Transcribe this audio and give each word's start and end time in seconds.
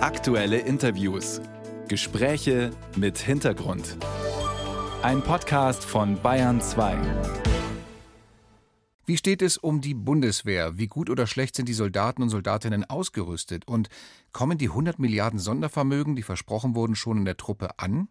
Aktuelle 0.00 0.58
Interviews. 0.58 1.40
Gespräche 1.88 2.70
mit 2.94 3.18
Hintergrund. 3.18 3.96
Ein 5.02 5.22
Podcast 5.22 5.84
von 5.84 6.22
Bayern 6.22 6.60
2. 6.60 6.96
Wie 9.06 9.16
steht 9.16 9.42
es 9.42 9.56
um 9.56 9.80
die 9.80 9.94
Bundeswehr? 9.94 10.78
Wie 10.78 10.86
gut 10.86 11.10
oder 11.10 11.26
schlecht 11.26 11.56
sind 11.56 11.68
die 11.68 11.74
Soldaten 11.74 12.22
und 12.22 12.28
Soldatinnen 12.28 12.84
ausgerüstet? 12.84 13.66
Und 13.66 13.88
kommen 14.30 14.56
die 14.56 14.68
100 14.68 15.00
Milliarden 15.00 15.40
Sondervermögen, 15.40 16.14
die 16.14 16.22
versprochen 16.22 16.76
wurden, 16.76 16.94
schon 16.94 17.18
in 17.18 17.24
der 17.24 17.36
Truppe 17.36 17.76
an? 17.80 18.06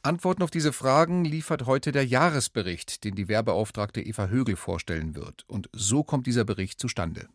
Antworten 0.00 0.42
auf 0.42 0.50
diese 0.50 0.72
Fragen 0.72 1.26
liefert 1.26 1.66
heute 1.66 1.92
der 1.92 2.06
Jahresbericht, 2.06 3.04
den 3.04 3.14
die 3.14 3.28
Wehrbeauftragte 3.28 4.00
Eva 4.00 4.28
Högel 4.28 4.56
vorstellen 4.56 5.14
wird. 5.14 5.44
Und 5.46 5.68
so 5.74 6.02
kommt 6.02 6.26
dieser 6.26 6.46
Bericht 6.46 6.80
zustande. 6.80 7.28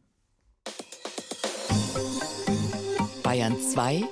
Bayern 3.34 3.60
2 3.60 4.04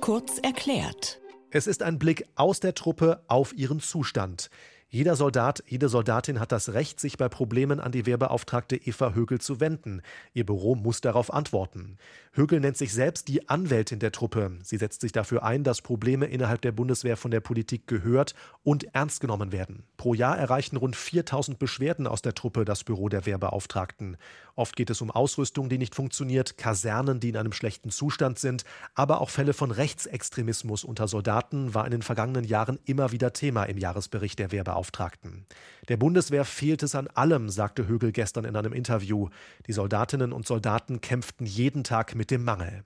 kurz 0.00 0.38
erklärt. 0.38 1.20
Es 1.50 1.66
ist 1.66 1.82
ein 1.82 1.98
Blick 1.98 2.26
aus 2.36 2.58
der 2.58 2.72
Truppe 2.72 3.22
auf 3.28 3.52
ihren 3.52 3.80
Zustand. 3.80 4.48
Jeder 4.88 5.16
Soldat, 5.16 5.64
jede 5.66 5.88
Soldatin 5.88 6.38
hat 6.38 6.52
das 6.52 6.72
Recht, 6.72 7.00
sich 7.00 7.18
bei 7.18 7.28
Problemen 7.28 7.80
an 7.80 7.90
die 7.90 8.06
Wehrbeauftragte 8.06 8.76
Eva 8.76 9.14
Högel 9.14 9.40
zu 9.40 9.58
wenden. 9.58 10.00
Ihr 10.32 10.46
Büro 10.46 10.76
muss 10.76 11.00
darauf 11.00 11.34
antworten. 11.34 11.98
Högel 12.30 12.60
nennt 12.60 12.76
sich 12.76 12.92
selbst 12.92 13.26
die 13.26 13.48
Anwältin 13.48 13.98
der 13.98 14.12
Truppe. 14.12 14.58
Sie 14.62 14.76
setzt 14.76 15.00
sich 15.00 15.10
dafür 15.10 15.42
ein, 15.42 15.64
dass 15.64 15.82
Probleme 15.82 16.26
innerhalb 16.26 16.62
der 16.62 16.70
Bundeswehr 16.70 17.16
von 17.16 17.32
der 17.32 17.40
Politik 17.40 17.88
gehört 17.88 18.34
und 18.62 18.94
ernst 18.94 19.20
genommen 19.20 19.50
werden. 19.50 19.82
Pro 19.96 20.14
Jahr 20.14 20.38
erreichen 20.38 20.76
rund 20.76 20.94
4000 20.94 21.58
Beschwerden 21.58 22.06
aus 22.06 22.22
der 22.22 22.34
Truppe 22.34 22.64
das 22.64 22.84
Büro 22.84 23.08
der 23.08 23.26
Wehrbeauftragten. 23.26 24.16
Oft 24.54 24.76
geht 24.76 24.90
es 24.90 25.00
um 25.00 25.10
Ausrüstung, 25.10 25.68
die 25.68 25.78
nicht 25.78 25.94
funktioniert, 25.94 26.58
Kasernen, 26.58 27.18
die 27.18 27.30
in 27.30 27.36
einem 27.36 27.52
schlechten 27.52 27.90
Zustand 27.90 28.38
sind, 28.38 28.64
aber 28.94 29.20
auch 29.20 29.30
Fälle 29.30 29.52
von 29.52 29.70
Rechtsextremismus 29.70 30.84
unter 30.84 31.08
Soldaten 31.08 31.74
war 31.74 31.84
in 31.84 31.90
den 31.90 32.02
vergangenen 32.02 32.44
Jahren 32.44 32.78
immer 32.84 33.12
wieder 33.12 33.32
Thema 33.32 33.64
im 33.64 33.78
Jahresbericht 33.78 34.38
der 34.38 34.52
Wehrbeauftragten. 34.52 34.75
Beauftragten. 34.76 35.46
Der 35.88 35.96
Bundeswehr 35.96 36.44
fehlt 36.44 36.82
es 36.82 36.94
an 36.94 37.08
allem, 37.08 37.48
sagte 37.48 37.88
Högel 37.88 38.12
gestern 38.12 38.44
in 38.44 38.56
einem 38.56 38.74
Interview. 38.74 39.30
Die 39.66 39.72
Soldatinnen 39.72 40.32
und 40.34 40.46
Soldaten 40.46 41.00
kämpften 41.00 41.46
jeden 41.46 41.82
Tag 41.82 42.14
mit 42.14 42.30
dem 42.30 42.44
Mangel. 42.44 42.84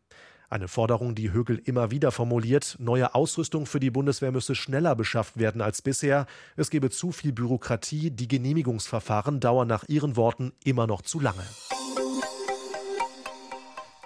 Eine 0.48 0.68
Forderung, 0.68 1.16
die 1.16 1.32
Högel 1.32 1.60
immer 1.64 1.90
wieder 1.90 2.12
formuliert, 2.12 2.76
neue 2.78 3.14
Ausrüstung 3.14 3.66
für 3.66 3.80
die 3.80 3.90
Bundeswehr 3.90 4.30
müsse 4.30 4.54
schneller 4.54 4.94
beschafft 4.94 5.36
werden 5.36 5.60
als 5.60 5.82
bisher. 5.82 6.26
Es 6.56 6.70
gebe 6.70 6.90
zu 6.90 7.10
viel 7.10 7.32
Bürokratie, 7.32 8.12
die 8.12 8.28
Genehmigungsverfahren 8.28 9.40
dauern 9.40 9.66
nach 9.66 9.82
ihren 9.88 10.14
Worten 10.14 10.52
immer 10.64 10.86
noch 10.86 11.02
zu 11.02 11.18
lange. 11.18 11.44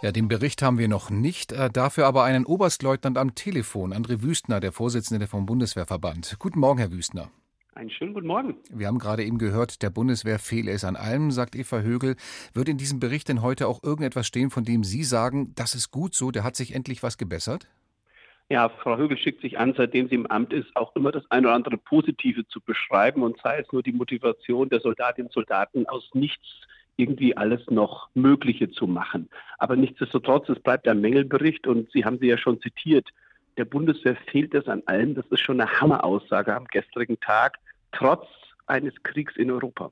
Ja, 0.01 0.13
den 0.13 0.29
Bericht 0.29 0.61
haben 0.63 0.79
wir 0.79 0.89
noch 0.89 1.09
nicht, 1.11 1.53
äh, 1.53 1.71
dafür 1.71 2.07
aber 2.07 2.25
einen 2.25 2.45
Oberstleutnant 2.47 3.17
am 3.17 3.35
Telefon, 3.35 3.93
André 3.93 4.23
Wüstner, 4.23 4.61
der 4.61 4.73
Vorsitzende 4.73 5.27
vom 5.27 5.47
Bundeswehrverband. 5.47 6.37
Guten 6.39 6.61
Morgen, 6.61 6.79
Herr 6.79 6.93
Wüstner. 6.93 7.31
Einen 7.75 7.91
schönen 7.91 8.15
guten 8.15 8.29
Morgen. 8.29 8.57
Wir 8.71 8.87
haben 8.87 9.01
gerade 9.01 9.25
eben 9.25 9.39
gehört, 9.39 9.83
der 9.83 9.91
Bundeswehr 9.91 10.39
fehle 10.39 10.71
es 10.71 10.85
an 10.85 10.95
allem, 10.95 11.33
sagt 11.33 11.57
Eva 11.57 11.81
Högel. 11.81 12.15
Wird 12.53 12.69
in 12.69 12.79
diesem 12.79 13.01
Bericht 13.01 13.29
denn 13.29 13.43
heute 13.43 13.67
auch 13.67 13.83
irgendetwas 13.83 14.29
stehen, 14.29 14.51
von 14.51 14.65
dem 14.65 14.85
Sie 14.85 15.03
sagen, 15.03 15.53
das 15.57 15.75
ist 15.75 15.91
gut 15.91 16.15
so, 16.15 16.31
der 16.31 16.45
hat 16.45 16.55
sich 16.55 16.73
endlich 16.73 17.03
was 17.03 17.19
gebessert? 17.19 17.67
Ja, 18.49 18.69
Frau 18.69 18.97
Högel 18.97 19.19
schickt 19.19 19.41
sich 19.41 19.59
an, 19.59 19.75
seitdem 19.77 20.09
sie 20.09 20.15
im 20.15 20.27
Amt 20.27 20.53
ist, 20.53 20.69
auch 20.77 20.95
immer 20.95 21.11
das 21.11 21.29
eine 21.31 21.49
oder 21.49 21.57
andere 21.57 21.79
Positive 21.79 22.47
zu 22.47 22.61
beschreiben 22.61 23.23
und 23.23 23.41
sei 23.43 23.59
es 23.59 23.73
nur 23.73 23.83
die 23.83 23.93
Motivation 23.93 24.69
der 24.69 24.81
Soldatinnen 24.81 25.27
und 25.29 25.33
Soldaten 25.33 25.87
aus 25.87 26.09
nichts 26.13 26.47
irgendwie 26.97 27.37
alles 27.37 27.61
noch 27.71 28.09
Mögliche 28.15 28.71
zu 28.71 28.87
machen. 28.87 29.29
Aber 29.59 29.75
nichtsdestotrotz, 29.75 30.49
es 30.49 30.61
bleibt 30.61 30.87
ein 30.87 31.01
Mängelbericht 31.01 31.67
und 31.67 31.91
Sie 31.91 32.05
haben 32.05 32.19
sie 32.21 32.29
ja 32.29 32.39
schon 32.39 32.61
zitiert 32.61 33.11
der 33.57 33.65
Bundeswehr 33.65 34.17
fehlt 34.31 34.55
es 34.55 34.67
an 34.67 34.83
allem. 34.87 35.15
Das 35.15 35.27
ist 35.27 35.41
schon 35.41 35.61
eine 35.61 35.81
Hammeraussage 35.81 36.55
am 36.55 36.67
gestrigen 36.67 37.19
Tag, 37.21 37.59
trotz 37.97 38.27
eines 38.67 38.95
Kriegs 39.03 39.37
in 39.37 39.51
Europa. 39.51 39.91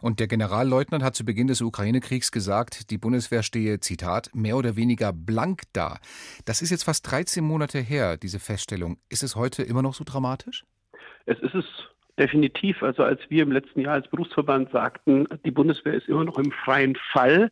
Und 0.00 0.20
der 0.20 0.28
Generalleutnant 0.28 1.04
hat 1.04 1.14
zu 1.14 1.24
Beginn 1.24 1.46
des 1.46 1.60
Ukraine-Kriegs 1.60 2.32
gesagt, 2.32 2.90
die 2.90 2.98
Bundeswehr 2.98 3.42
stehe, 3.42 3.80
Zitat, 3.80 4.30
mehr 4.34 4.56
oder 4.56 4.76
weniger 4.76 5.12
blank 5.12 5.62
da. 5.72 5.98
Das 6.46 6.62
ist 6.62 6.70
jetzt 6.70 6.84
fast 6.84 7.10
13 7.10 7.44
Monate 7.44 7.80
her, 7.80 8.16
diese 8.16 8.38
Feststellung. 8.38 8.98
Ist 9.08 9.22
es 9.22 9.36
heute 9.36 9.62
immer 9.62 9.82
noch 9.82 9.94
so 9.94 10.04
dramatisch? 10.04 10.64
Es 11.26 11.38
ist 11.40 11.54
es 11.54 11.64
definitiv. 12.18 12.82
Also 12.82 13.02
als 13.02 13.20
wir 13.28 13.42
im 13.42 13.52
letzten 13.52 13.80
Jahr 13.80 13.94
als 13.94 14.08
Berufsverband 14.08 14.70
sagten, 14.70 15.26
die 15.44 15.50
Bundeswehr 15.50 15.94
ist 15.94 16.08
immer 16.08 16.24
noch 16.24 16.38
im 16.38 16.52
freien 16.52 16.96
Fall, 17.12 17.50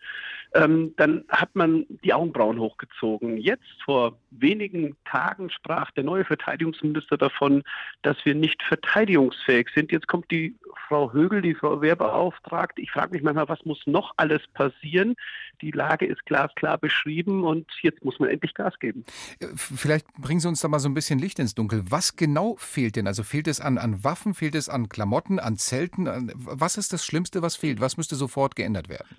ähm, 0.54 0.94
dann 0.96 1.24
hat 1.28 1.54
man 1.54 1.86
die 1.88 2.12
Augenbrauen 2.12 2.58
hochgezogen. 2.58 3.38
Jetzt 3.38 3.82
vor 3.84 4.18
wenigen 4.30 4.96
Tagen 5.04 5.50
sprach 5.50 5.90
der 5.92 6.04
neue 6.04 6.24
Verteidigungsminister 6.24 7.16
davon, 7.16 7.62
dass 8.02 8.16
wir 8.24 8.34
nicht 8.34 8.62
verteidigungsfähig 8.62 9.68
sind. 9.74 9.92
Jetzt 9.92 10.08
kommt 10.08 10.30
die 10.30 10.54
Frau 10.88 11.12
Högel, 11.12 11.42
die 11.42 11.54
Frau 11.54 11.80
Wehrbeauftragte. 11.80 12.82
Ich 12.82 12.90
frage 12.90 13.12
mich 13.12 13.22
manchmal, 13.22 13.48
was 13.48 13.64
muss 13.64 13.80
noch 13.86 14.12
alles 14.16 14.42
passieren? 14.54 15.14
Die 15.62 15.70
Lage 15.70 16.06
ist 16.06 16.24
glasklar 16.26 16.78
beschrieben 16.78 17.44
und 17.44 17.66
jetzt 17.82 18.04
muss 18.04 18.18
man 18.18 18.28
endlich 18.28 18.54
Gas 18.54 18.78
geben. 18.78 19.04
Äh, 19.40 19.46
vielleicht 19.54 20.06
bringen 20.14 20.40
Sie 20.40 20.48
uns 20.48 20.60
da 20.60 20.68
mal 20.68 20.80
so 20.80 20.88
ein 20.88 20.94
bisschen 20.94 21.18
Licht 21.18 21.38
ins 21.38 21.54
Dunkel. 21.54 21.84
Was 21.88 22.16
genau 22.16 22.56
fehlt 22.58 22.96
denn? 22.96 23.06
Also 23.06 23.22
fehlt 23.22 23.48
es 23.48 23.60
an, 23.60 23.78
an 23.78 24.04
Waffen, 24.04 24.34
fehlt 24.34 24.54
es 24.54 24.68
an 24.68 24.88
Klamotten, 24.88 25.38
an 25.38 25.56
Zelten? 25.56 26.32
Was 26.34 26.76
ist 26.76 26.92
das 26.92 27.06
Schlimmste, 27.06 27.40
was 27.42 27.56
fehlt? 27.56 27.80
Was 27.80 27.96
müsste 27.96 28.16
sofort 28.16 28.56
geändert 28.56 28.88
werden? 28.88 29.16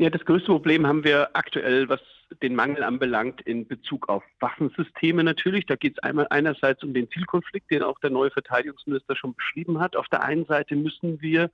Ja, 0.00 0.08
das 0.08 0.24
größte 0.24 0.46
Problem 0.46 0.86
haben 0.86 1.04
wir 1.04 1.28
aktuell, 1.34 1.86
was 1.90 2.00
den 2.42 2.54
Mangel 2.54 2.82
anbelangt, 2.84 3.42
in 3.42 3.66
Bezug 3.66 4.08
auf 4.08 4.22
Waffensysteme 4.38 5.22
natürlich. 5.22 5.66
Da 5.66 5.76
geht 5.76 5.98
es 5.98 6.02
einmal 6.02 6.26
einerseits 6.30 6.82
um 6.82 6.94
den 6.94 7.10
Zielkonflikt, 7.10 7.70
den 7.70 7.82
auch 7.82 7.98
der 7.98 8.08
neue 8.08 8.30
Verteidigungsminister 8.30 9.14
schon 9.14 9.34
beschrieben 9.34 9.78
hat. 9.78 9.96
Auf 9.96 10.08
der 10.08 10.22
einen 10.22 10.46
Seite 10.46 10.74
müssen 10.74 11.20
wir 11.20 11.50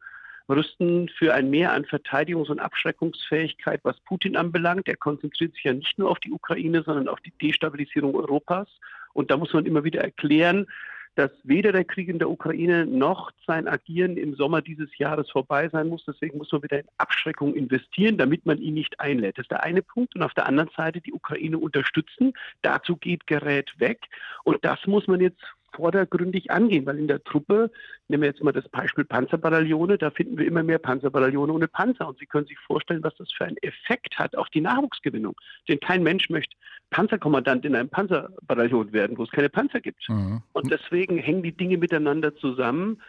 rüsten 0.48 1.08
für 1.08 1.34
ein 1.34 1.50
Mehr 1.50 1.72
an 1.72 1.86
Verteidigungs- 1.86 2.48
und 2.48 2.60
Abschreckungsfähigkeit, 2.60 3.80
was 3.82 3.98
Putin 4.04 4.36
anbelangt. 4.36 4.86
Er 4.86 4.96
konzentriert 4.96 5.52
sich 5.54 5.64
ja 5.64 5.72
nicht 5.72 5.98
nur 5.98 6.08
auf 6.08 6.20
die 6.20 6.30
Ukraine, 6.30 6.84
sondern 6.84 7.08
auf 7.08 7.18
die 7.22 7.32
Destabilisierung 7.42 8.14
Europas. 8.14 8.68
Und 9.12 9.32
da 9.32 9.36
muss 9.36 9.54
man 9.54 9.66
immer 9.66 9.82
wieder 9.82 10.02
erklären, 10.02 10.68
dass 11.16 11.30
weder 11.42 11.72
der 11.72 11.84
Krieg 11.84 12.08
in 12.08 12.18
der 12.18 12.30
Ukraine 12.30 12.86
noch 12.86 13.30
sein 13.46 13.66
Agieren 13.66 14.16
im 14.18 14.34
Sommer 14.34 14.60
dieses 14.60 14.96
Jahres 14.98 15.30
vorbei 15.30 15.68
sein 15.70 15.88
muss. 15.88 16.04
Deswegen 16.06 16.38
muss 16.38 16.52
man 16.52 16.62
wieder 16.62 16.80
in 16.80 16.86
Abschreckung 16.98 17.54
investieren, 17.54 18.18
damit 18.18 18.44
man 18.44 18.58
ihn 18.58 18.74
nicht 18.74 19.00
einlädt. 19.00 19.38
Das 19.38 19.44
ist 19.44 19.50
der 19.50 19.64
eine 19.64 19.82
Punkt. 19.82 20.14
Und 20.14 20.22
auf 20.22 20.34
der 20.34 20.46
anderen 20.46 20.70
Seite 20.76 21.00
die 21.00 21.14
Ukraine 21.14 21.58
unterstützen. 21.58 22.34
Dazu 22.60 22.96
geht 22.96 23.26
Gerät 23.26 23.72
weg. 23.78 24.00
Und 24.44 24.62
das 24.62 24.86
muss 24.86 25.06
man 25.06 25.20
jetzt 25.20 25.42
vordergründig 25.76 26.50
angehen, 26.50 26.86
weil 26.86 26.98
in 26.98 27.08
der 27.08 27.22
Truppe, 27.22 27.70
nehmen 28.08 28.22
wir 28.22 28.30
jetzt 28.30 28.42
mal 28.42 28.52
das 28.52 28.68
Beispiel 28.68 29.04
Panzerbataillone, 29.04 29.98
da 29.98 30.10
finden 30.10 30.38
wir 30.38 30.46
immer 30.46 30.62
mehr 30.62 30.78
Panzerbataillone 30.78 31.52
ohne 31.52 31.68
Panzer. 31.68 32.08
Und 32.08 32.18
Sie 32.18 32.26
können 32.26 32.46
sich 32.46 32.58
vorstellen, 32.58 33.02
was 33.02 33.14
das 33.16 33.30
für 33.32 33.44
einen 33.44 33.56
Effekt 33.58 34.18
hat 34.18 34.36
auf 34.36 34.48
die 34.48 34.60
Nachwuchsgewinnung. 34.60 35.34
Denn 35.68 35.80
kein 35.80 36.02
Mensch 36.02 36.30
möchte 36.30 36.56
Panzerkommandant 36.90 37.64
in 37.64 37.74
einem 37.74 37.88
Panzerbataillon 37.88 38.92
werden, 38.92 39.18
wo 39.18 39.24
es 39.24 39.30
keine 39.30 39.48
Panzer 39.48 39.80
gibt. 39.80 40.08
Mhm. 40.08 40.42
Und 40.52 40.70
deswegen 40.70 41.18
hängen 41.18 41.42
die 41.42 41.56
Dinge 41.56 41.78
miteinander 41.78 42.34
zusammen. 42.36 43.02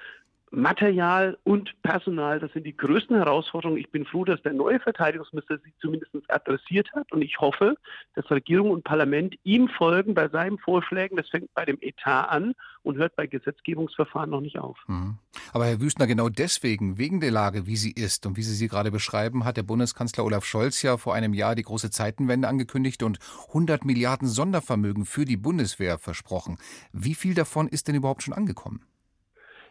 Material 0.49 1.37
und 1.43 1.73
Personal, 1.83 2.39
das 2.39 2.51
sind 2.53 2.63
die 2.63 2.75
größten 2.75 3.17
Herausforderungen. 3.17 3.79
Ich 3.79 3.91
bin 3.91 4.05
froh, 4.05 4.23
dass 4.23 4.41
der 4.43 4.53
neue 4.53 4.79
Verteidigungsminister 4.79 5.57
sie 5.57 5.73
zumindest 5.81 6.11
adressiert 6.29 6.89
hat 6.93 7.11
und 7.11 7.21
ich 7.21 7.39
hoffe, 7.39 7.75
dass 8.15 8.29
Regierung 8.31 8.71
und 8.71 8.83
Parlament 8.83 9.35
ihm 9.43 9.67
folgen 9.67 10.13
bei 10.13 10.29
seinen 10.29 10.57
Vorschlägen. 10.57 11.17
Das 11.17 11.27
fängt 11.29 11.53
bei 11.53 11.65
dem 11.65 11.77
Etat 11.81 12.29
an 12.29 12.53
und 12.83 12.97
hört 12.97 13.15
bei 13.17 13.27
Gesetzgebungsverfahren 13.27 14.29
noch 14.29 14.39
nicht 14.39 14.57
auf. 14.57 14.77
Mhm. 14.87 15.17
Aber 15.51 15.65
Herr 15.65 15.81
Wüstner, 15.81 16.07
genau 16.07 16.29
deswegen, 16.29 16.97
wegen 16.97 17.19
der 17.19 17.31
Lage, 17.31 17.67
wie 17.67 17.75
sie 17.75 17.91
ist 17.91 18.25
und 18.25 18.37
wie 18.37 18.43
Sie 18.43 18.55
sie 18.55 18.69
gerade 18.69 18.91
beschreiben, 18.91 19.43
hat 19.43 19.57
der 19.57 19.63
Bundeskanzler 19.63 20.23
Olaf 20.23 20.45
Scholz 20.45 20.81
ja 20.81 20.97
vor 20.97 21.13
einem 21.13 21.33
Jahr 21.33 21.55
die 21.55 21.63
große 21.63 21.91
Zeitenwende 21.91 22.47
angekündigt 22.47 23.03
und 23.03 23.19
100 23.49 23.83
Milliarden 23.83 24.27
Sondervermögen 24.27 25.05
für 25.05 25.25
die 25.25 25.37
Bundeswehr 25.37 25.97
versprochen. 25.97 26.57
Wie 26.93 27.15
viel 27.15 27.33
davon 27.33 27.67
ist 27.67 27.87
denn 27.87 27.95
überhaupt 27.95 28.23
schon 28.23 28.33
angekommen? 28.33 28.81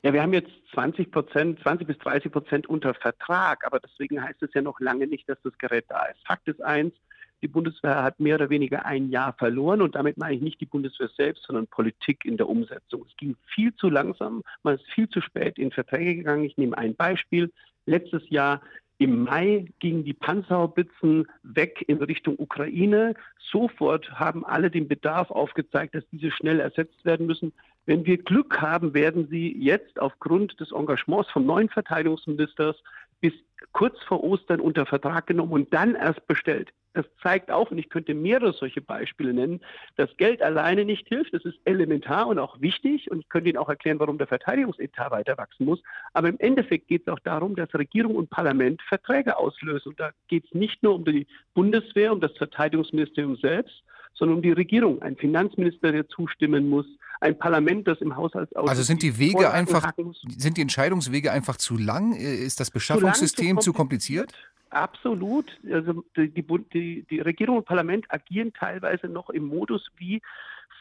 Ja, 0.06 0.12
wir 0.12 0.22
haben 0.22 0.34
jetzt 0.34 0.52
20 0.72 1.10
Prozent, 1.10 1.58
20 1.62 1.88
bis 1.88 1.98
30 1.98 2.30
Prozent 2.30 2.68
unter 2.68 2.94
Vertrag, 2.94 3.66
aber 3.66 3.80
deswegen 3.80 4.22
heißt 4.22 4.40
es 4.40 4.54
ja 4.54 4.62
noch 4.62 4.78
lange 4.78 5.08
nicht, 5.08 5.28
dass 5.28 5.42
das 5.42 5.58
Gerät 5.58 5.86
da 5.88 6.04
ist. 6.04 6.24
Fakt 6.24 6.46
ist 6.46 6.62
eins, 6.62 6.94
die 7.42 7.48
Bundeswehr 7.48 8.04
hat 8.04 8.20
mehr 8.20 8.36
oder 8.36 8.48
weniger 8.48 8.86
ein 8.86 9.10
Jahr 9.10 9.32
verloren 9.32 9.82
und 9.82 9.96
damit 9.96 10.16
meine 10.16 10.36
ich 10.36 10.42
nicht 10.42 10.60
die 10.60 10.66
Bundeswehr 10.66 11.08
selbst, 11.16 11.42
sondern 11.42 11.66
Politik 11.66 12.24
in 12.24 12.36
der 12.36 12.48
Umsetzung. 12.48 13.04
Es 13.04 13.16
ging 13.16 13.34
viel 13.52 13.74
zu 13.74 13.90
langsam, 13.90 14.44
man 14.62 14.76
ist 14.76 14.86
viel 14.94 15.08
zu 15.08 15.20
spät 15.20 15.58
in 15.58 15.72
Verträge 15.72 16.14
gegangen. 16.14 16.44
Ich 16.44 16.56
nehme 16.56 16.78
ein 16.78 16.94
Beispiel. 16.94 17.52
Letztes 17.84 18.22
Jahr 18.30 18.60
im 18.98 19.24
Mai 19.24 19.66
gingen 19.78 20.04
die 20.04 20.14
Panzerhaubitzen 20.14 21.26
weg 21.42 21.84
in 21.86 21.98
Richtung 21.98 22.36
Ukraine. 22.38 23.14
Sofort 23.38 24.10
haben 24.12 24.44
alle 24.44 24.70
den 24.70 24.88
Bedarf 24.88 25.30
aufgezeigt, 25.30 25.94
dass 25.94 26.04
diese 26.10 26.30
schnell 26.30 26.60
ersetzt 26.60 27.04
werden 27.04 27.26
müssen. 27.26 27.52
Wenn 27.84 28.06
wir 28.06 28.16
Glück 28.18 28.60
haben, 28.60 28.94
werden 28.94 29.28
sie 29.28 29.54
jetzt 29.58 30.00
aufgrund 30.00 30.58
des 30.60 30.72
Engagements 30.72 31.30
vom 31.30 31.44
neuen 31.44 31.68
Verteidigungsministers 31.68 32.76
bis 33.20 33.32
kurz 33.72 34.02
vor 34.04 34.24
Ostern 34.24 34.60
unter 34.60 34.86
Vertrag 34.86 35.26
genommen 35.26 35.52
und 35.52 35.72
dann 35.74 35.94
erst 35.94 36.26
bestellt. 36.26 36.72
Das 36.96 37.04
zeigt 37.22 37.50
auch, 37.50 37.70
und 37.70 37.76
ich 37.76 37.90
könnte 37.90 38.14
mehrere 38.14 38.54
solche 38.54 38.80
Beispiele 38.80 39.34
nennen, 39.34 39.60
dass 39.96 40.08
Geld 40.16 40.40
alleine 40.40 40.86
nicht 40.86 41.06
hilft. 41.08 41.34
Das 41.34 41.44
ist 41.44 41.58
elementar 41.66 42.26
und 42.26 42.38
auch 42.38 42.58
wichtig. 42.62 43.10
Und 43.10 43.18
ich 43.18 43.28
könnte 43.28 43.50
Ihnen 43.50 43.58
auch 43.58 43.68
erklären, 43.68 44.00
warum 44.00 44.16
der 44.16 44.26
Verteidigungsetat 44.26 45.10
weiter 45.10 45.36
wachsen 45.36 45.66
muss. 45.66 45.82
Aber 46.14 46.30
im 46.30 46.38
Endeffekt 46.38 46.88
geht 46.88 47.02
es 47.06 47.12
auch 47.12 47.18
darum, 47.18 47.54
dass 47.54 47.68
Regierung 47.74 48.16
und 48.16 48.30
Parlament 48.30 48.80
Verträge 48.80 49.36
auslösen. 49.36 49.90
Und 49.90 50.00
da 50.00 50.12
geht 50.28 50.46
es 50.46 50.54
nicht 50.54 50.82
nur 50.82 50.94
um 50.94 51.04
die 51.04 51.26
Bundeswehr, 51.52 52.14
um 52.14 52.20
das 52.22 52.32
Verteidigungsministerium 52.38 53.36
selbst, 53.36 53.82
sondern 54.14 54.38
um 54.38 54.42
die 54.42 54.52
Regierung. 54.52 55.02
Ein 55.02 55.16
Finanzminister, 55.16 55.92
der 55.92 56.08
zustimmen 56.08 56.70
muss, 56.70 56.86
ein 57.20 57.38
Parlament, 57.38 57.86
das 57.86 58.00
im 58.00 58.16
Haushaltsausschuss. 58.16 58.70
Also 58.70 58.82
sind 58.82 59.02
die 59.02 59.18
Wege 59.18 59.50
einfach, 59.50 59.92
sind 60.28 60.56
die 60.56 60.62
Entscheidungswege 60.62 61.30
einfach 61.30 61.56
zu 61.56 61.76
lang? 61.76 62.14
Ist 62.14 62.58
das 62.58 62.70
Beschaffungssystem 62.70 63.58
zu, 63.58 63.64
zu 63.64 63.72
kompliziert? 63.74 64.32
Absolut. 64.70 65.58
Also 65.70 66.04
die, 66.16 66.30
die, 66.72 67.06
die 67.08 67.20
Regierung 67.20 67.58
und 67.58 67.66
Parlament 67.66 68.06
agieren 68.08 68.52
teilweise 68.52 69.08
noch 69.08 69.30
im 69.30 69.46
Modus 69.46 69.88
wie 69.96 70.20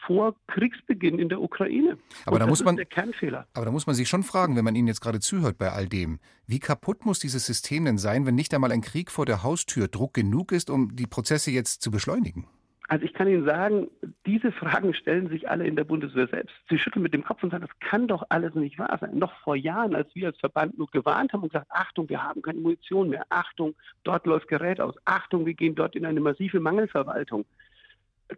vor 0.06 0.34
Kriegsbeginn 0.46 1.18
in 1.18 1.28
der 1.28 1.40
Ukraine. 1.40 1.98
Aber 2.26 2.38
da 2.38 2.46
muss 2.46 2.62
man, 2.62 2.76
der 2.76 2.86
Kernfehler. 2.86 3.46
Aber 3.54 3.64
da 3.64 3.70
muss 3.70 3.86
man 3.86 3.96
sich 3.96 4.08
schon 4.08 4.22
fragen, 4.22 4.56
wenn 4.56 4.64
man 4.64 4.76
Ihnen 4.76 4.88
jetzt 4.88 5.00
gerade 5.00 5.20
zuhört 5.20 5.58
bei 5.58 5.72
all 5.72 5.88
dem, 5.88 6.20
wie 6.46 6.60
kaputt 6.60 7.04
muss 7.04 7.18
dieses 7.18 7.46
System 7.46 7.84
denn 7.84 7.98
sein, 7.98 8.26
wenn 8.26 8.34
nicht 8.34 8.54
einmal 8.54 8.72
ein 8.72 8.82
Krieg 8.82 9.10
vor 9.10 9.26
der 9.26 9.42
Haustür 9.42 9.88
Druck 9.88 10.14
genug 10.14 10.52
ist, 10.52 10.70
um 10.70 10.94
die 10.94 11.06
Prozesse 11.06 11.50
jetzt 11.50 11.82
zu 11.82 11.90
beschleunigen? 11.90 12.46
Also 12.88 13.04
ich 13.04 13.14
kann 13.14 13.26
Ihnen 13.26 13.44
sagen, 13.44 13.88
diese 14.26 14.52
Fragen 14.52 14.94
stellen 14.94 15.28
sich 15.28 15.48
alle 15.50 15.66
in 15.66 15.74
der 15.74 15.84
Bundeswehr 15.84 16.28
selbst. 16.28 16.54
Sie 16.70 16.78
schütteln 16.78 17.02
mit 17.02 17.14
dem 17.14 17.24
Kopf 17.24 17.42
und 17.42 17.50
sagen, 17.50 17.66
das 17.66 17.78
kann 17.80 18.06
doch 18.06 18.24
alles 18.28 18.54
nicht 18.54 18.78
wahr 18.78 18.96
sein. 19.00 19.18
Noch 19.18 19.34
vor 19.40 19.56
Jahren, 19.56 19.96
als 19.96 20.14
wir 20.14 20.28
als 20.28 20.38
Verband 20.38 20.78
nur 20.78 20.88
gewarnt 20.90 21.32
haben 21.32 21.42
und 21.42 21.52
gesagt, 21.52 21.70
Achtung, 21.70 22.08
wir 22.08 22.22
haben 22.22 22.42
keine 22.42 22.60
Munition 22.60 23.08
mehr, 23.08 23.26
Achtung, 23.28 23.74
dort 24.04 24.26
läuft 24.26 24.48
Gerät 24.48 24.80
aus, 24.80 24.94
Achtung, 25.04 25.46
wir 25.46 25.54
gehen 25.54 25.74
dort 25.74 25.96
in 25.96 26.06
eine 26.06 26.20
massive 26.20 26.60
Mangelverwaltung. 26.60 27.44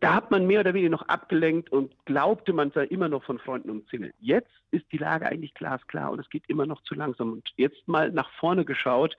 Da 0.00 0.14
hat 0.14 0.30
man 0.30 0.46
mehr 0.46 0.60
oder 0.60 0.74
weniger 0.74 0.90
noch 0.90 1.08
abgelenkt 1.08 1.70
und 1.70 1.92
glaubte, 2.04 2.52
man 2.52 2.70
sei 2.70 2.84
immer 2.84 3.08
noch 3.08 3.24
von 3.24 3.38
Freunden 3.38 3.70
umzingelt. 3.70 4.14
Jetzt 4.20 4.50
ist 4.70 4.84
die 4.92 4.98
Lage 4.98 5.26
eigentlich 5.26 5.54
glasklar 5.54 6.10
und 6.10 6.20
es 6.20 6.28
geht 6.28 6.44
immer 6.48 6.66
noch 6.66 6.82
zu 6.82 6.94
langsam. 6.94 7.32
Und 7.32 7.48
jetzt 7.56 7.88
mal 7.88 8.10
nach 8.10 8.30
vorne 8.32 8.66
geschaut, 8.66 9.16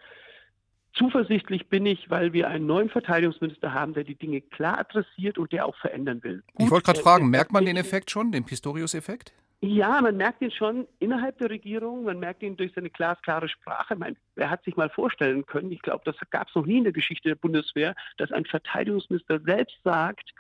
Zuversichtlich 0.93 1.67
bin 1.67 1.85
ich, 1.85 2.09
weil 2.09 2.33
wir 2.33 2.47
einen 2.47 2.65
neuen 2.65 2.89
Verteidigungsminister 2.89 3.73
haben, 3.73 3.93
der 3.93 4.03
die 4.03 4.15
Dinge 4.15 4.41
klar 4.41 4.79
adressiert 4.79 5.37
und 5.37 5.51
der 5.51 5.65
auch 5.65 5.75
verändern 5.77 6.23
will. 6.23 6.43
Ich 6.57 6.71
wollte 6.71 6.85
gerade 6.85 6.99
fragen, 6.99 7.29
merkt 7.29 7.51
man 7.51 7.65
den 7.65 7.77
Effekt 7.77 8.11
schon, 8.11 8.31
den 8.31 8.45
Pistorius-Effekt? 8.45 9.33
Ja, 9.61 9.99
man 10.01 10.15
merkt 10.15 10.41
ihn 10.41 10.51
schon 10.51 10.87
innerhalb 10.99 11.37
der 11.37 11.49
Regierung, 11.49 12.05
man 12.05 12.17
merkt 12.17 12.43
ihn 12.43 12.55
durch 12.55 12.71
seine 12.73 12.89
glasklare 12.89 13.49
Sprache. 13.49 13.95
Meine, 13.97 14.15
wer 14.35 14.49
hat 14.49 14.63
sich 14.63 14.77
mal 14.77 14.89
vorstellen 14.89 15.45
können, 15.45 15.71
ich 15.71 15.81
glaube, 15.81 16.01
das 16.05 16.15
gab 16.29 16.47
es 16.47 16.55
noch 16.55 16.65
nie 16.65 16.77
in 16.77 16.85
der 16.85 16.93
Geschichte 16.93 17.27
der 17.27 17.35
Bundeswehr, 17.35 17.93
dass 18.17 18.31
ein 18.31 18.45
Verteidigungsminister 18.45 19.41
selbst 19.41 19.77
sagt, 19.83 20.33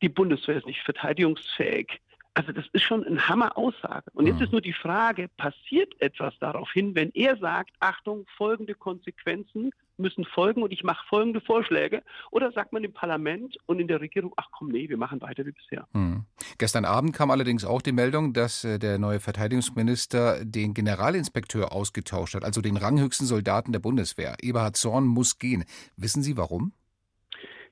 die 0.00 0.08
Bundeswehr 0.08 0.56
ist 0.56 0.66
nicht 0.66 0.80
verteidigungsfähig. 0.80 2.00
Also 2.34 2.52
das 2.52 2.64
ist 2.72 2.82
schon 2.82 3.04
eine 3.04 3.28
Hammer-Aussage. 3.28 4.10
Und 4.14 4.26
jetzt 4.26 4.38
mhm. 4.38 4.44
ist 4.44 4.52
nur 4.52 4.62
die 4.62 4.72
Frage, 4.72 5.28
passiert 5.36 5.92
etwas 6.00 6.34
daraufhin, 6.40 6.94
wenn 6.94 7.10
er 7.12 7.36
sagt, 7.36 7.72
Achtung, 7.80 8.26
folgende 8.38 8.74
Konsequenzen 8.74 9.70
müssen 9.96 10.24
folgen 10.24 10.62
und 10.62 10.72
ich 10.72 10.84
mache 10.84 11.06
folgende 11.08 11.40
Vorschläge? 11.40 12.02
Oder 12.30 12.52
sagt 12.52 12.72
man 12.72 12.84
im 12.84 12.92
Parlament 12.92 13.56
und 13.66 13.80
in 13.80 13.88
der 13.88 14.00
Regierung, 14.00 14.32
ach 14.36 14.48
komm, 14.52 14.68
nee, 14.68 14.88
wir 14.88 14.96
machen 14.96 15.20
weiter 15.20 15.44
wie 15.46 15.52
bisher. 15.52 15.86
Mhm. 15.92 16.24
Gestern 16.58 16.84
Abend 16.84 17.14
kam 17.14 17.30
allerdings 17.30 17.64
auch 17.64 17.82
die 17.82 17.92
Meldung, 17.92 18.32
dass 18.32 18.64
äh, 18.64 18.78
der 18.78 18.98
neue 18.98 19.20
Verteidigungsminister 19.20 20.44
den 20.44 20.74
Generalinspekteur 20.74 21.72
ausgetauscht 21.72 22.34
hat, 22.34 22.44
also 22.44 22.60
den 22.60 22.76
ranghöchsten 22.76 23.26
Soldaten 23.26 23.72
der 23.72 23.80
Bundeswehr. 23.80 24.36
Eberhard 24.40 24.76
Zorn 24.76 25.06
muss 25.06 25.38
gehen. 25.38 25.64
Wissen 25.96 26.22
Sie 26.22 26.36
warum? 26.36 26.72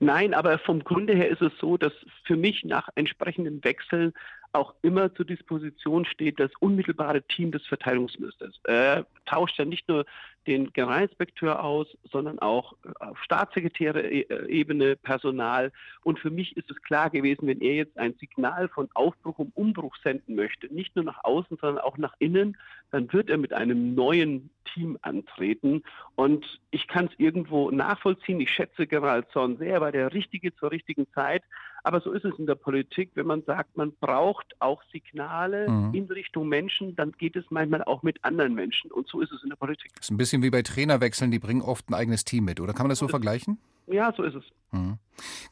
Nein, 0.03 0.33
aber 0.33 0.59
vom 0.59 0.83
Grunde 0.83 1.15
her 1.15 1.29
ist 1.29 1.43
es 1.43 1.53
so, 1.61 1.77
dass 1.77 1.93
für 2.25 2.37
mich 2.37 2.65
nach 2.65 2.89
entsprechenden 2.95 3.63
Wechseln 3.63 4.15
auch 4.53 4.75
immer 4.83 5.15
zur 5.15 5.25
Disposition 5.25 6.05
steht 6.05 6.41
das 6.41 6.51
unmittelbare 6.61 7.23
Team 7.23 7.53
des 7.53 7.67
Verteidigungsministers. 7.67 8.61
Er 8.65 9.07
tauscht 9.27 9.59
ja 9.59 9.65
nicht 9.65 9.89
nur 9.89 10.05
den 10.47 10.73
Generalinspekteur 10.73 11.63
aus, 11.63 11.87
sondern 12.11 12.39
auch 12.39 12.75
auf 12.99 13.23
Staatssekretäre-Ebene 13.23 14.97
Personal. 14.97 15.71
Und 16.03 16.19
für 16.19 16.31
mich 16.31 16.57
ist 16.57 16.71
es 16.71 16.83
klar 16.83 17.11
gewesen, 17.11 17.47
wenn 17.47 17.61
er 17.61 17.75
jetzt 17.75 17.99
ein 17.99 18.15
Signal 18.15 18.69
von 18.69 18.89
Aufbruch 18.95 19.39
und 19.39 19.55
Umbruch 19.57 19.97
senden 20.03 20.35
möchte, 20.35 20.73
nicht 20.73 20.97
nur 20.97 21.05
nach 21.05 21.23
außen, 21.23 21.59
sondern 21.61 21.85
auch 21.85 21.99
nach 21.99 22.15
innen, 22.19 22.57
dann 22.91 23.13
wird 23.13 23.31
er 23.31 23.37
mit 23.37 23.53
einem 23.53 23.95
neuen 23.95 24.51
Team 24.73 24.99
antreten. 25.03 25.83
Und 26.17 26.61
ich 26.71 26.89
kann 26.89 27.07
es 27.07 27.13
irgendwo 27.19 27.71
nachvollziehen. 27.71 28.41
Ich 28.41 28.51
schätze 28.51 28.87
General 28.87 29.27
Zorn 29.29 29.59
sehr, 29.59 29.81
war 29.81 29.93
der 29.93 30.13
Richtige 30.15 30.55
zur 30.57 30.71
richtigen 30.71 31.07
Zeit. 31.13 31.43
Aber 31.83 32.01
so 32.01 32.13
ist 32.13 32.25
es 32.25 32.39
in 32.39 32.47
der 32.47 32.55
Politik. 32.55 33.11
Wenn 33.15 33.27
man 33.27 33.43
sagt, 33.43 33.77
man 33.77 33.93
braucht 34.01 34.55
auch 34.61 34.83
Signale 34.93 35.69
mhm. 35.69 35.95
in 35.95 36.05
Richtung 36.07 36.49
Menschen, 36.49 36.97
dann 36.97 37.13
geht 37.13 37.37
es 37.37 37.45
manchmal 37.51 37.83
auch 37.85 38.03
mit 38.03 38.25
anderen 38.25 38.55
Menschen. 38.55 38.91
Und 38.91 39.09
so 39.09 39.21
ist 39.21 39.33
es 39.33 39.43
in 39.43 39.51
der 39.51 39.57
Politik. 39.57 39.93
Das 39.95 40.07
ist 40.07 40.11
ein 40.11 40.17
bisschen 40.17 40.43
wie 40.43 40.51
bei 40.51 40.63
Trainerwechseln, 40.63 41.31
die 41.31 41.39
bringen 41.39 41.63
oft 41.63 41.89
ein 41.89 41.95
eigenes 41.95 42.25
Team 42.25 42.45
mit. 42.45 42.61
Oder 42.61 42.73
kann 42.73 42.85
man 42.85 42.91
das 42.91 42.99
so, 42.99 43.07
so 43.07 43.11
vergleichen? 43.11 43.59
Ja, 43.87 44.13
so 44.17 44.23
ist 44.23 44.35
es. 44.35 44.45
Mhm. 44.71 44.99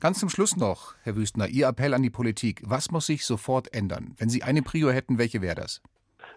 Ganz 0.00 0.20
zum 0.20 0.28
Schluss 0.28 0.56
noch, 0.56 0.94
Herr 1.02 1.16
Wüstner, 1.16 1.48
Ihr 1.48 1.66
Appell 1.66 1.94
an 1.94 2.02
die 2.02 2.10
Politik. 2.10 2.62
Was 2.64 2.90
muss 2.90 3.06
sich 3.06 3.24
sofort 3.24 3.74
ändern? 3.74 4.14
Wenn 4.16 4.28
Sie 4.28 4.42
eine 4.42 4.62
Prio 4.62 4.90
hätten, 4.90 5.18
welche 5.18 5.42
wäre 5.42 5.56
das? 5.56 5.82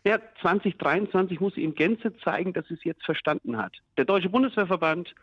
Ja, 0.04 0.18
2023 0.42 1.40
muss 1.40 1.54
sie 1.54 1.64
in 1.64 1.76
Gänze 1.76 2.16
zeigen, 2.18 2.54
dass 2.54 2.68
sie 2.68 2.74
es 2.74 2.84
jetzt 2.84 3.06
verstanden 3.06 3.58
hat. 3.58 3.74
Der 3.98 4.06
Deutsche 4.06 4.30
Bundeswehrverband 4.30 5.14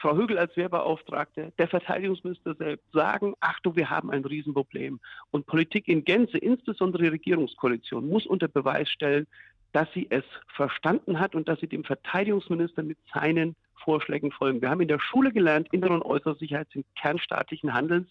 Frau 0.00 0.16
Högel 0.16 0.38
als 0.38 0.56
Wehrbeauftragte, 0.56 1.52
der 1.58 1.68
Verteidigungsminister 1.68 2.54
selbst 2.54 2.86
sagen, 2.92 3.34
Achtung, 3.40 3.74
wir 3.74 3.90
haben 3.90 4.12
ein 4.12 4.24
Riesenproblem. 4.24 5.00
Und 5.32 5.46
Politik 5.46 5.88
in 5.88 6.04
Gänze, 6.04 6.38
insbesondere 6.38 7.02
die 7.02 7.08
Regierungskoalition, 7.08 8.08
muss 8.08 8.24
unter 8.24 8.46
Beweis 8.46 8.88
stellen, 8.88 9.26
dass 9.72 9.92
sie 9.92 10.06
es 10.10 10.24
verstanden 10.54 11.18
hat 11.18 11.34
und 11.34 11.48
dass 11.48 11.58
sie 11.58 11.66
dem 11.66 11.82
Verteidigungsminister 11.82 12.84
mit 12.84 12.96
seinen 13.12 13.56
Vorschlägen 13.74 14.30
folgen. 14.30 14.62
Wir 14.62 14.70
haben 14.70 14.80
in 14.80 14.88
der 14.88 15.00
Schule 15.00 15.32
gelernt, 15.32 15.68
innere 15.72 15.94
und 15.94 16.02
äußere 16.02 16.36
Sicherheit 16.36 16.68
sind 16.72 16.86
kernstaatlichen 16.94 17.74
Handelns. 17.74 18.08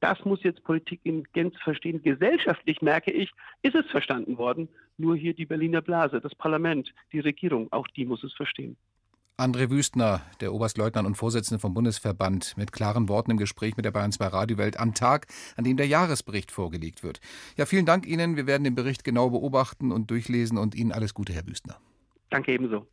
Das 0.00 0.22
muss 0.26 0.42
jetzt 0.42 0.62
Politik 0.64 1.00
in 1.04 1.24
Gänze 1.32 1.58
verstehen. 1.58 2.02
Gesellschaftlich 2.02 2.82
merke 2.82 3.12
ich, 3.12 3.30
ist 3.62 3.74
es 3.74 3.86
verstanden 3.86 4.36
worden. 4.36 4.68
Nur 4.98 5.16
hier 5.16 5.32
die 5.32 5.46
Berliner 5.46 5.80
Blase, 5.80 6.20
das 6.20 6.34
Parlament, 6.34 6.92
die 7.12 7.20
Regierung, 7.20 7.68
auch 7.70 7.86
die 7.88 8.04
muss 8.04 8.24
es 8.24 8.34
verstehen. 8.34 8.76
André 9.40 9.70
Wüstner, 9.70 10.20
der 10.42 10.52
Oberstleutnant 10.52 11.06
und 11.06 11.14
Vorsitzende 11.14 11.58
vom 11.58 11.72
Bundesverband, 11.72 12.58
mit 12.58 12.72
klaren 12.72 13.08
Worten 13.08 13.30
im 13.30 13.36
Gespräch 13.38 13.74
mit 13.74 13.86
der 13.86 13.90
Bayern 13.90 14.12
2 14.12 14.26
Radiowelt 14.26 14.78
am 14.78 14.92
Tag, 14.92 15.28
an 15.56 15.64
dem 15.64 15.78
der 15.78 15.86
Jahresbericht 15.86 16.52
vorgelegt 16.52 17.02
wird. 17.02 17.20
Ja, 17.56 17.64
vielen 17.64 17.86
Dank 17.86 18.06
Ihnen. 18.06 18.36
Wir 18.36 18.46
werden 18.46 18.64
den 18.64 18.74
Bericht 18.74 19.02
genau 19.02 19.30
beobachten 19.30 19.92
und 19.92 20.10
durchlesen 20.10 20.58
und 20.58 20.74
Ihnen 20.74 20.92
alles 20.92 21.14
Gute, 21.14 21.32
Herr 21.32 21.46
Wüstner. 21.46 21.78
Danke 22.28 22.52
ebenso. 22.52 22.86